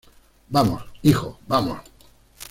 [0.49, 1.37] vamos, hijo.
[1.47, 1.77] vamos.